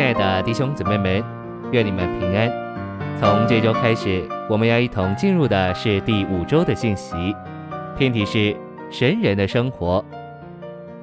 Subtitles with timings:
[0.00, 1.22] 亲爱的弟兄姊妹们，
[1.72, 2.50] 愿你们平安。
[3.20, 7.14] 从这周开始，我们要一同进入的是第五周的信息，
[7.98, 8.56] 篇题是
[8.90, 10.02] 神人的生活。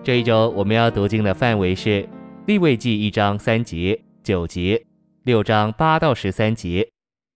[0.03, 2.09] 这一周我们要读经的范围是
[2.47, 4.83] 利未记一章三节、九节、
[5.25, 6.89] 六章八到十三节、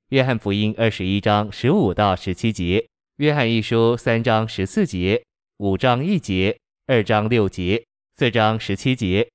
[0.10, 2.84] 约翰福音二十一章十五到十七节、
[3.18, 5.22] 约翰一书三章十四节、
[5.60, 6.58] 五章一节、
[6.88, 7.86] 二章六节、
[8.18, 9.28] 四章十七节。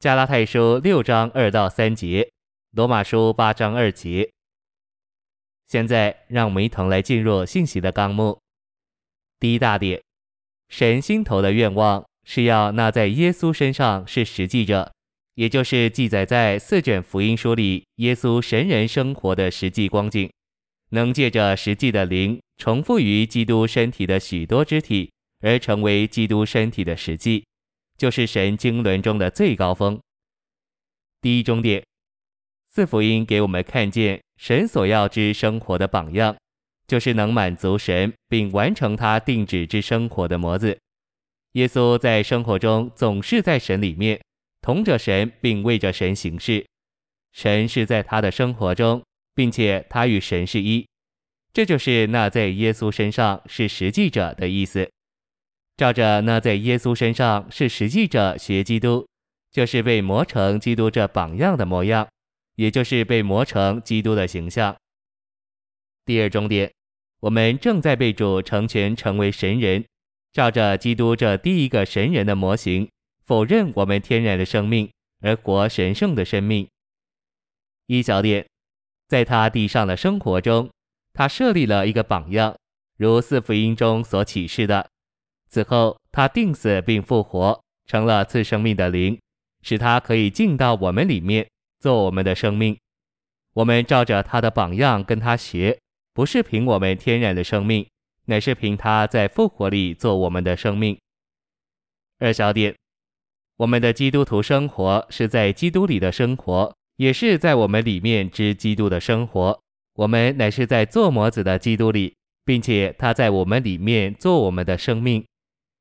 [0.00, 2.30] 加拉太书六章二到三节，
[2.70, 4.30] 罗马书八章二节。
[5.66, 8.38] 现在，让我们一同来进入信息的纲目。
[9.40, 10.00] 第一大点，
[10.68, 14.92] 神心头的愿望是要那在耶稣身上是实际者，
[15.34, 20.30] 也就是记载在四卷福音书里耶稣神人生活的实际光景，
[20.90, 25.10] 能借着实际的灵重复于基督身体的许多肢体，
[25.40, 27.47] 而成为基督身体的实际。
[27.98, 30.00] 就是神经纶中的最高峰。
[31.20, 31.84] 第一终点，
[32.68, 36.36] 四福音给我们看见神所要之生活的榜样，
[36.86, 40.78] 就是能满足神并完成他定旨之生活的模子。
[41.52, 44.20] 耶稣在生活中总是在神里面，
[44.60, 46.64] 同着神并为着神行事。
[47.32, 49.02] 神是在他的生活中，
[49.34, 50.86] 并且他与神是一。
[51.52, 54.88] 这就是那在耶稣身上是实际者的意思。
[55.78, 59.06] 照着那在耶稣身上是实际者学基督，
[59.52, 62.08] 就是被磨成基督这榜样的模样，
[62.56, 64.76] 也就是被磨成基督的形象。
[66.04, 66.72] 第二重点，
[67.20, 69.84] 我们正在被主成全成为神人，
[70.32, 72.90] 照着基督这第一个神人的模型，
[73.24, 74.90] 否认我们天然的生命，
[75.20, 76.66] 而活神圣的生命。
[77.86, 78.44] 一小点，
[79.06, 80.68] 在他地上的生活中，
[81.12, 82.56] 他设立了一个榜样，
[82.96, 84.88] 如四福音中所启示的。
[85.48, 89.18] 此后，他定死并复活，成了赐生命的灵，
[89.62, 91.48] 使他可以进到我们里面，
[91.80, 92.76] 做我们的生命。
[93.54, 95.78] 我们照着他的榜样跟他学，
[96.12, 97.88] 不是凭我们天然的生命，
[98.26, 100.96] 乃是凭他在复活里做我们的生命。
[102.18, 102.74] 二小点，
[103.56, 109.60] 我们的基督徒生活是在基督里的生活，也是在我们里面之基督的生活。
[109.94, 115.24] 我们乃是在做模子的基督里，并且他在我们里面做我们的生命。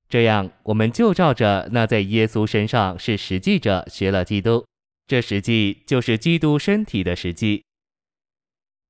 [0.10, 4.66] 这样，我们就照着那在耶稣身上是实际者学了基督，
[5.06, 7.66] 这实际就是基督身体的实际。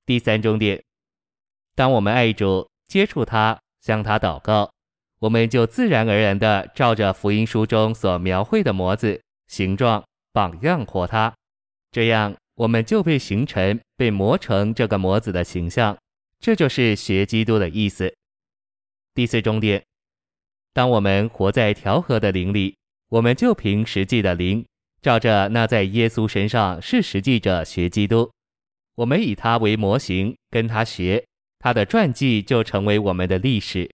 [0.06, 0.80] 第三重点，
[1.74, 4.70] 当我们爱主、接触他、向他祷告，
[5.18, 11.34] 我们就自然而然地照着福音书中所描绘的模子、形状、榜样活他。
[11.90, 15.98] 这样，我们就被形成、被磨成这个模子的形象。
[16.38, 18.14] 这就是学基督的意思。
[19.14, 19.82] 第四重点。
[20.78, 22.76] 当我们活在调和的灵里，
[23.08, 24.64] 我们就凭实际的灵，
[25.02, 28.30] 照着那在耶稣身上是实际者学基督。
[28.94, 31.24] 我们以他为模型，跟他学，
[31.58, 33.90] 他的传记就成为我们的历史。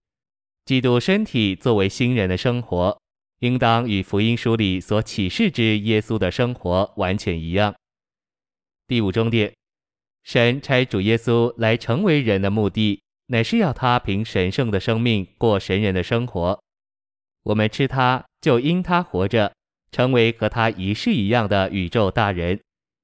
[0.63, 2.95] 基督身体作为新人的生活，
[3.39, 7.73] 应当与福音书里所启示之耶稣的生活完全一样。
[8.87, 9.51] 第五终点，
[10.23, 16.61] 神差主耶稣来成为人的目的，乃是要他凭神圣的生命过神人的生活。
[17.45, 19.53] 我们吃它，就因它活着，
[19.91, 22.59] 成为和他一式一样的宇宙大人，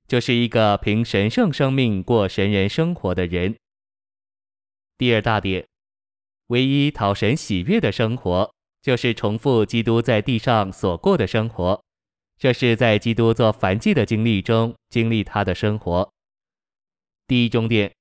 [0.08, 3.56] 就是一个凭神圣生命过神人生活的人。
[4.98, 5.68] 第二大点，
[6.48, 8.52] 唯一讨神喜悦的生活，
[8.82, 11.84] 就是重复基督在地上所过的生活，
[12.40, 16.12] 这是在基督做燔祭的经历中经历他的生活。
[17.28, 17.94] 第一终点，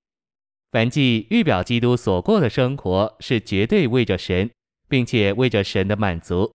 [0.73, 4.51] 燔祭预表基督所过的生活是绝对为着神。
[4.91, 6.53] 并且为着神的满足，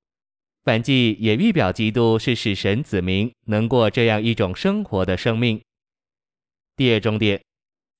[0.66, 5.62] 燔祭也预表基督是使神子民能过这样一种生活的生命。
[6.76, 7.42] 第二重点，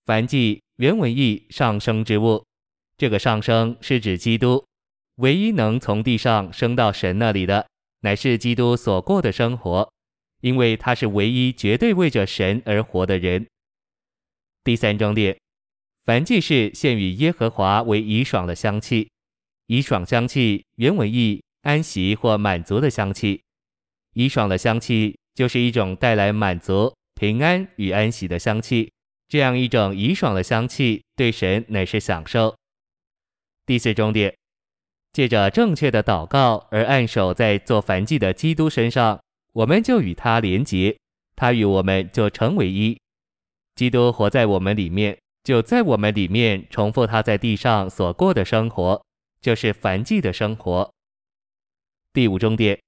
[0.06, 2.44] 燔祭原文意上升之物，
[2.98, 4.66] 这个上升是指基督，
[5.16, 7.66] 唯一能从地上升到神那里的，
[8.02, 9.90] 乃是基督所过的生活，
[10.42, 13.48] 因为他是唯一绝对为着神而活的人。
[14.66, 15.38] 第三重点，
[16.04, 19.08] 燔祭是献与耶和华为怡爽的香气。
[19.68, 23.42] 怡爽香气原文意安息或满足的香气，
[24.14, 28.92] 怡爽的香气就是一种带来满足、平安与安息的香气。
[29.28, 32.56] 这样一种怡爽的香气对神乃是享受。
[33.66, 34.36] 第四终点，
[35.12, 39.20] 借着正确的祷告而按手在做燔祭的基督身上，
[39.54, 40.96] 我们就与他连结，
[41.36, 42.96] 他与我们就成为一。
[43.74, 49.04] 基督活在我们里面，就在我们里面重复他在地上所过的生活。
[49.46, 50.92] 就是凡祭的生活。
[52.12, 52.82] 第五终点，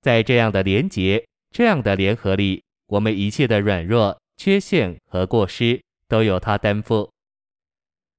[0.00, 7.10] 在这样的连结、这样的联合里，我们一切的软弱、缺陷和过失都由他担负。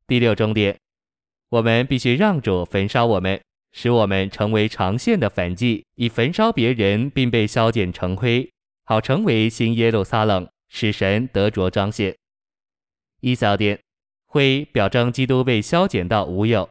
[0.06, 0.78] 第六重点，
[1.48, 3.42] 我们必须让主焚烧我们，
[3.72, 8.52] 使我们成为长线的凡祭，以焚烧别人，并被削减成灰，
[8.84, 12.14] 好成为新耶路撒冷，使神得着彰显。
[13.22, 13.80] 一小点，
[14.26, 16.70] 灰表征基督被消减到无有。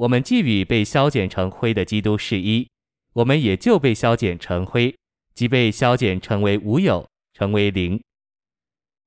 [0.00, 2.66] 我们既与被削减成灰的基督是一，
[3.12, 4.94] 我们也就被削减成灰，
[5.34, 8.00] 即被削减成为无有，成为零。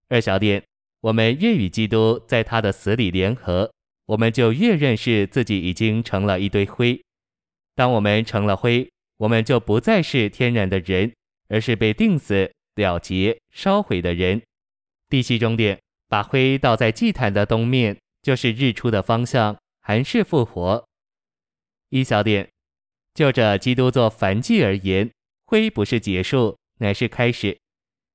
[0.10, 0.64] 二小点，
[1.02, 3.72] 我们越与基督在他的死里联合，
[4.06, 7.02] 我们就越认识自己已经成了一堆灰。
[7.74, 8.88] 当我们成了灰，
[9.18, 11.12] 我们就不再是天然的人，
[11.48, 14.40] 而是被钉死、了结、烧毁的人。
[15.10, 19.58] 第七终点，把灰倒在祭坛的东面，就是日出的方向。
[19.84, 20.88] 还是复活。
[21.90, 22.50] 一小点，
[23.14, 25.12] 就着基督做燔祭而言，
[25.46, 27.60] 灰不是结束，乃是开始。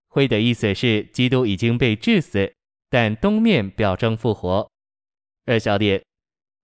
[0.08, 2.50] 灰的意思是基督已经被治死，
[2.88, 4.68] 但东面表征复活。
[5.44, 6.02] 二小点，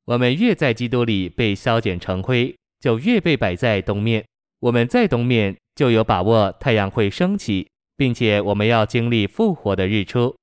[0.06, 4.26] 我们越在基督里被削减成灰，就越被摆在东面。
[4.60, 10.34] 我们在东面就有把握太阳会升起，并且我们要经历复活的日出。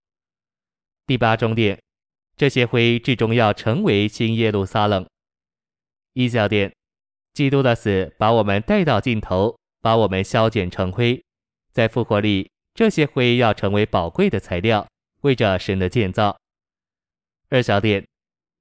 [1.08, 1.78] 第八重点。
[2.36, 5.06] 这些灰最终要成为新耶路撒冷。
[6.14, 6.74] 一小点，
[7.34, 11.24] 基督的死把我们带到尽头，把我们消减成灰。
[11.72, 14.88] 在复活里，这些灰要成为宝贵的材料，
[15.22, 16.38] 为着神的建造。
[17.50, 18.06] 二小点，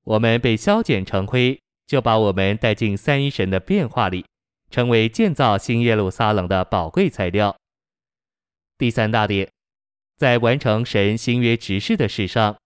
[0.05, 4.25] 我们被消减成灰，就把我们带进三一神的变化里，
[4.71, 7.57] 成为建造新耶路撒冷的宝贵材料。
[8.79, 9.51] 第三大点，
[10.17, 12.57] 在完成神新约职事的事上。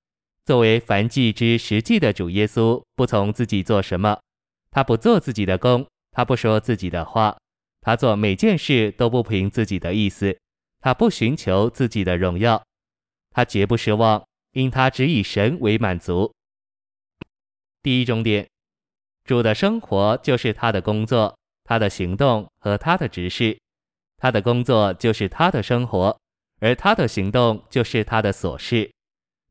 [0.45, 4.21] 作为凡祭之实际的主耶稣，不从自己做什么，
[4.71, 7.35] 他不做自己的工，他不说自己的话，
[7.81, 10.39] 他做每件事都不凭自己的意思，
[10.81, 12.63] 他不寻求自己的荣耀，
[13.31, 16.31] 他绝不失望，因他只以神为满足。
[17.83, 18.47] 第一种点，
[19.25, 23.59] 主的生活就是他的工作，他的行动和他的职事，
[24.19, 26.19] 他的工作就是他的生活，
[26.61, 28.91] 而他的行动就是他的琐事。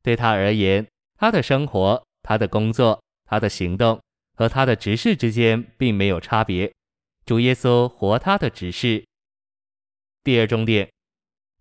[0.04, 0.86] 对他而言，
[1.18, 4.00] 他的生活、他的工作、他的行动
[4.36, 6.72] 和他的执事之间并没有差别。
[7.26, 9.04] 主耶稣活他的执事。
[10.24, 10.90] 第二重点，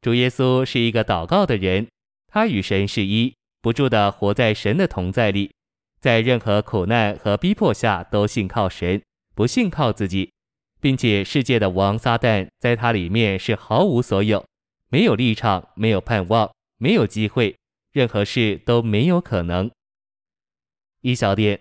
[0.00, 1.87] 主耶稣是一个祷告的人，
[2.27, 5.53] 他与神是一，不住地活在神的同在里，
[6.00, 9.00] 在任何苦难和逼迫下都信靠神，
[9.37, 10.33] 不信靠自己，
[10.81, 14.44] 并且世界的王撒旦在他里面是毫无所有，
[14.89, 17.55] 没有立场，没有盼望，没有机会。
[17.93, 19.71] 任何事都没有可能。
[21.03, 21.61] 一小点，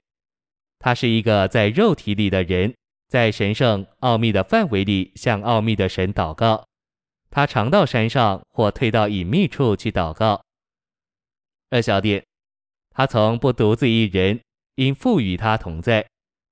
[0.80, 2.74] 他是一个在肉体里的人，
[3.07, 6.66] 在神圣奥秘的范围里向奥秘的神祷告。
[7.30, 10.44] 他常到山上或退到隐秘处去祷告。
[11.69, 12.22] 二小点，
[12.89, 14.42] 他从不独自一人，
[14.75, 16.06] 因父与他同在，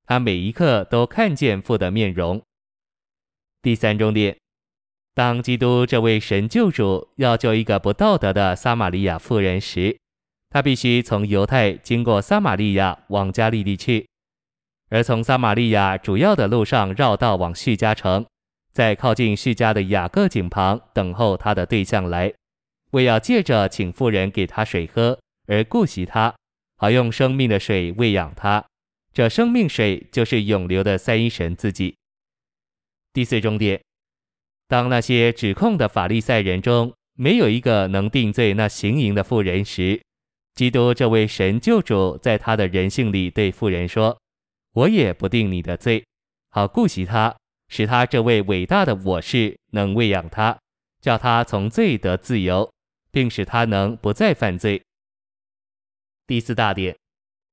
[0.05, 2.41] 他每一刻都看见父的面容。
[3.61, 4.38] 第三重点。
[5.19, 9.97] 当基督这位神救主要救一个不道德的撒玛利亚妇人时，
[10.49, 14.07] 他必须从犹太经过撒玛利亚往加利利去，
[14.87, 18.25] 而从撒玛利亚主要的路上绕道往叙加城，
[18.71, 22.33] 在靠近叙加的雅各井旁等候他的对象来，
[22.91, 26.33] 为要借着请妇人给他水喝而顾惜他，
[26.77, 28.63] 好用生命的水喂养他。
[29.11, 31.97] 这生命水就是永流的三一神自己。
[33.11, 33.81] 第四重点。
[34.69, 39.99] 当那些指控的法利赛人中没有一个能定罪那行淫的妇人时，
[40.53, 44.15] 基督这位神救主在他的人性里对妇人说
[44.73, 46.05] ：“我也不定你的罪，
[46.51, 47.35] 好顾惜他，
[47.67, 50.55] 使他这位伟大的我是能喂养他，
[51.01, 52.71] 叫他从罪得自由，
[53.11, 54.79] 并使他能不再犯罪。”
[56.27, 56.95] 第四大点，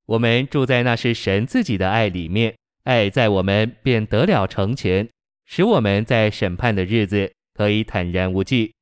[0.05, 2.55] 我们住在那是神自己的爱里面，
[2.85, 5.09] 爱在我们便得了成全。
[5.47, 8.75] 使我们在审判的日子可以坦然无惧，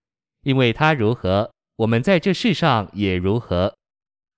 [0.42, 3.76] 因为他如何，我们在这世上也如何。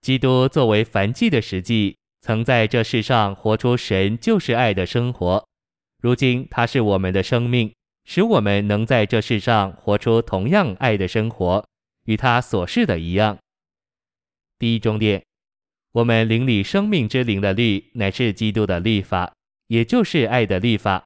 [0.02, 5.46] 基督作为燔祭的实际，曾在这世上活出神就是爱的生活。
[6.02, 7.72] 如今他是我们的生命，
[8.04, 11.64] 使我们能在这世上活出同样爱的生活，
[12.04, 13.38] 与他所示的一样。
[14.58, 15.24] 第一重点，
[15.92, 19.32] 我们灵里生命之灵的律，乃是基督的律法，
[19.68, 21.05] 也就是爱的律法。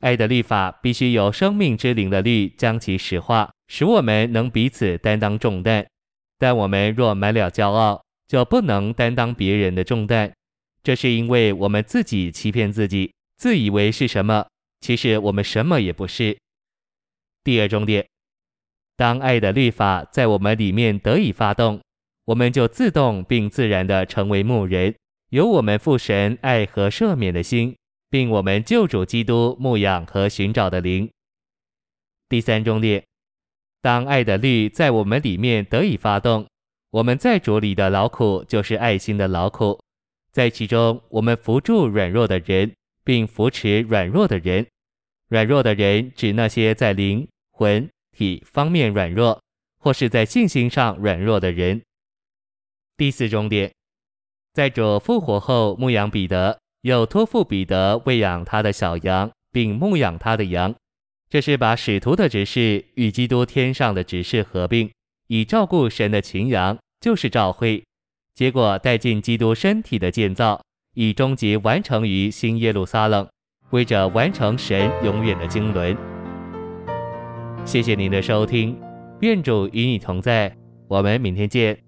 [0.00, 5.86] 爱的律法必须由生命之灵的律将其实化，使我们能彼此担当重担。
[6.38, 10.32] 但我们若满了骄傲，就不能担当别人的重担。
[10.82, 14.46] 这是因为我们自己欺骗自己，自以为是什么，
[14.80, 16.38] 其实我们什么也不是。
[17.42, 18.06] 第二重点，
[18.96, 21.80] 当爱的律法在我们里面得以发动，
[22.26, 24.94] 我们就自动并自然地成为牧人，
[25.30, 27.76] 有我们父神爱和赦免的心，
[28.10, 31.10] 并我们救主基督牧养和寻找的灵。
[32.28, 33.04] 第三重点，
[33.80, 36.46] 当爱的律在我们里面得以发动，
[36.90, 39.78] 我们在主里的劳苦就是爱心的劳苦，
[40.30, 42.74] 在其中我们扶助软弱的人，
[43.04, 44.66] 并扶持软弱的人。
[45.28, 49.42] 软弱的人指那些在灵魂体方面软弱，
[49.78, 51.82] 或是在信心上软弱的人。
[52.96, 53.72] 第四重点，
[54.54, 60.74] 在主复活后牧养彼得，又托付彼得喂养他的小羊，并牧养他的羊。
[61.28, 64.90] 这是把使徒的职事与基督天上的职事合并，
[65.26, 67.84] 以照顾神的群羊，就是教会。
[68.34, 70.62] 结果带进基督身体的建造，
[70.94, 73.28] 以终极完成于新耶路撒冷，
[73.70, 75.96] 为着完成神永远的经纶。
[77.64, 78.80] 谢谢您的收听，
[79.20, 80.56] 愿主与你同在，
[80.88, 81.87] 我们明天见。